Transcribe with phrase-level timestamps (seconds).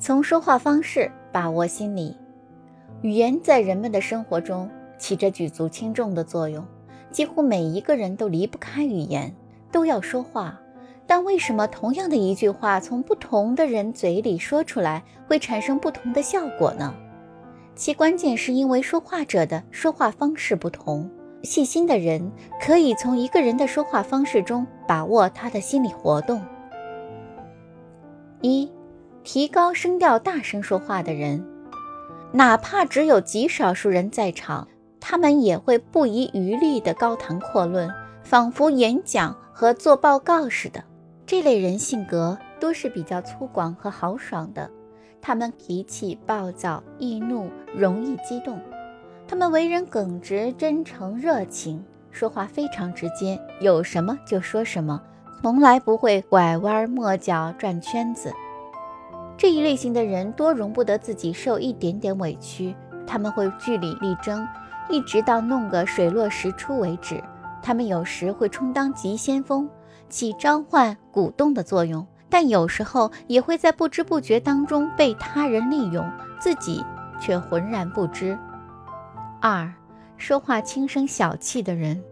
[0.00, 2.16] 从说话方式把握心理，
[3.02, 6.64] 语言在人们的生活中起着举足轻重的作用。
[7.10, 9.34] 几乎每一个人都离不开语言，
[9.72, 10.60] 都要说话。
[11.04, 16.94] 但为什么同样的一句话，从不同的人嘴里说出来，会产生不同的效果呢？
[17.74, 21.10] 其关键是因为说话者的说话方式不同。
[21.42, 22.30] 细心的人
[22.60, 26.40] 可以从一个人的说话方式中把握他的心理活动。
[28.42, 28.70] 一。
[29.24, 31.44] 提高声调、大声说话的人，
[32.32, 34.66] 哪怕只有极少数人在场，
[35.00, 40.82] 他们也会不遗余力地高谈阔论，仿佛演讲和做报告似的。
[41.26, 44.70] 这类人性格多是比较粗犷和豪爽的，
[45.20, 48.58] 他们脾气暴躁、易怒、容易激动。
[49.26, 55.02] 他们为人耿直、真诚、热情，说话非常直接，有什么就说什么，
[55.42, 58.32] 从来不会拐弯抹角、转圈子。
[59.48, 62.76] 这一类型的人多容不得自己受一点点委屈，
[63.06, 64.46] 他们会据理力争，
[64.90, 67.18] 一直到弄个水落石出为止。
[67.62, 69.66] 他们有时会充当急先锋，
[70.10, 76.06] 起召唤、鼓动的作用，但有时候也会在不知不觉当中被他人利用，
[76.38, 76.84] 自己
[77.18, 78.38] 却浑然不知。
[79.40, 79.72] 二，
[80.18, 82.02] 说话轻声小气的人，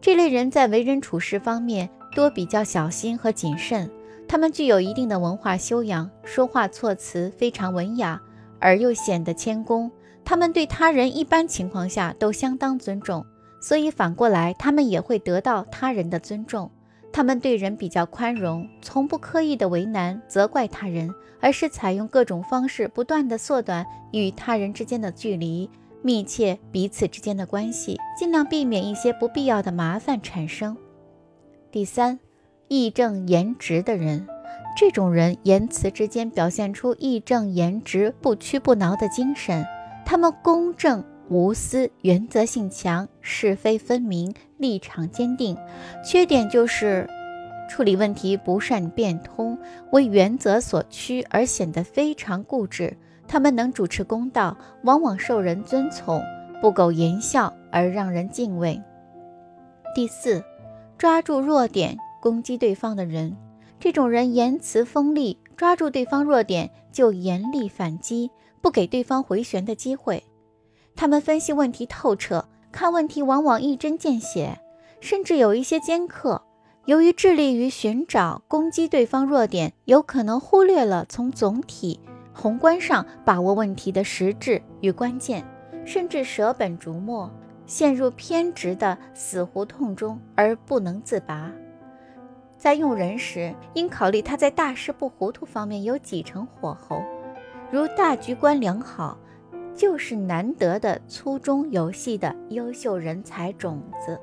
[0.00, 3.88] 这类人在为人处事方面多比较小心和谨慎。
[4.30, 8.22] 他们具有一定的文化修养，说话措辞非常文雅，
[8.60, 9.90] 而又显得谦恭。
[10.24, 13.26] 他们对他人一般情况下都相当尊重，
[13.60, 16.70] 所以反过来，他们也会得到他人的尊重。
[17.12, 25.68] 他们对人比较宽容，从不刻意的为难、责怪他人，而是采用各种方式，不断的缩短与他人之间的距离，
[26.02, 30.76] 密切彼此之间的关系，尽量避免一些不必要的麻烦产生。
[31.72, 32.20] 第三。
[32.72, 34.28] 义正言直的人，
[34.76, 39.66] 这种人言辞之间表现出义正言直、不屈不挠的精神。
[40.06, 45.56] 他们公正无私，原则性强，是非分明，立场坚定。
[46.04, 47.10] 缺点就是
[47.68, 49.58] 处理问题不善变通，
[49.90, 52.96] 为原则所趋而显得非常固执。
[53.26, 56.22] 他们能主持公道，往往受人尊崇，
[56.60, 58.80] 不苟言笑而让人敬畏。
[59.92, 60.44] 第四，
[60.96, 61.98] 抓住弱点。
[62.20, 63.36] 攻击对方的人，
[63.78, 70.22] 这种人言辞锋利，抓住对方弱点就严厉反击，不给对方回旋的机会。
[70.94, 74.60] 他们分析问题透彻，看问题往往一针见血，
[75.00, 76.42] 甚至有一些尖刻。
[76.86, 82.00] 由于致力于寻找攻击对方弱点，有可能忽略了从总体
[82.32, 85.44] 宏观上把握问题的实质与关键，
[85.84, 87.30] 甚至舍本逐末，
[87.66, 91.52] 陷入偏执的死胡同中而不能自拔。
[92.60, 97.02] 在用人时，应考虑他在大事不糊涂方面有几成火候，
[97.72, 99.16] 如大局观良好，
[99.74, 104.20] 就是难得的粗中有细的优秀人才种子。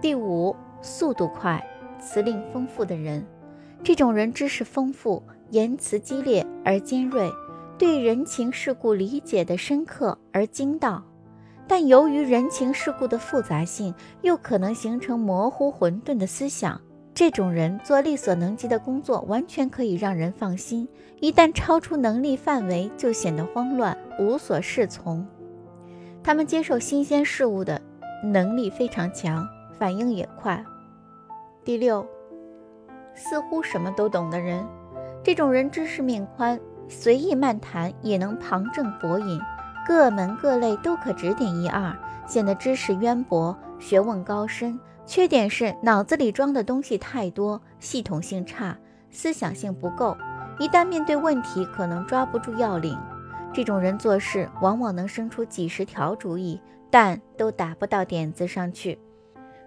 [0.00, 1.64] 第五，速度快、
[2.00, 3.24] 词令丰富的人，
[3.84, 7.30] 这种人知识丰富，言辞激烈而尖锐，
[7.78, 11.04] 对人情世故理解的深刻而精到。
[11.68, 16.80] 但由于人情世故的复杂性，又可能形成模糊混沌的思想。
[17.12, 20.86] 这种人做力所能及的工作，完全可以让人放心；
[21.20, 25.26] 一旦超出能力范围，就显得慌乱无所适从。
[26.22, 27.80] 他们接受新鲜事物的
[28.22, 29.46] 能力非常强，
[29.78, 30.64] 反应也快。
[31.64, 32.06] 第六，
[33.14, 34.64] 似乎什么都懂的人，
[35.22, 36.58] 这种人知识面宽，
[36.88, 39.40] 随意漫谈也能旁证博引。
[39.88, 44.78] 各门各类都可指点一二，显得知识渊博、学问高深。
[45.06, 48.76] 缺点是脑子里装的东西太多，系统性差，
[49.10, 50.14] 思想性不够。
[50.58, 52.98] 一旦面对问题，可能抓不住要领。
[53.50, 56.60] 这种人做事往往能生出几十条主意，
[56.90, 58.98] 但都打不到点子上去。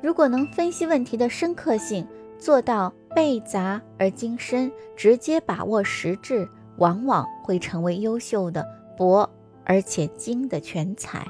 [0.00, 6.48] 如果能分析问题的深刻性，做到背杂而精深，直接把握实质，
[6.78, 8.64] 往往会成为优秀的
[8.96, 9.28] 博。
[9.66, 11.26] 而且精的全才。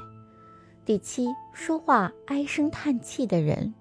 [0.85, 3.75] 第七，说话唉声叹气的人，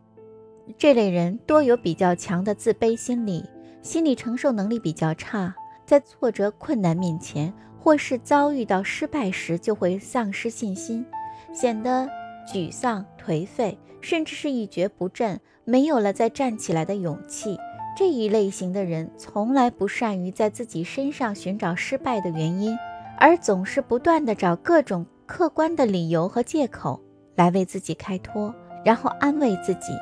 [0.78, 3.46] 这类人多有比较强的自卑心理，
[3.84, 5.54] 心理承受能力比较差，
[5.86, 11.06] 在挫折困难面前，或是遭遇到失败时，就会丧失信心，
[11.54, 12.10] 显得
[12.52, 17.56] 沮丧颓废，甚至是一蹶不振，没有了再站起来的勇气。
[17.96, 22.76] 这一类型的人，从来不善于在自己身上寻找失败的原因。
[23.18, 27.02] 而总是不断的找各种客观的理由和借口
[27.36, 28.54] 来为自己开脱，
[28.84, 29.94] 然后安慰自己，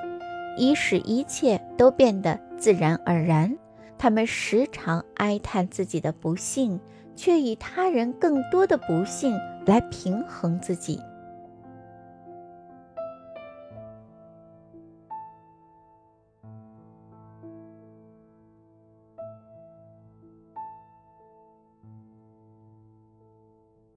[0.58, 3.56] 以使一切都变得自然而然。
[3.98, 6.80] 他们时常哀叹自己的不幸，
[7.16, 11.00] 却以他人更多的不幸来平衡自己。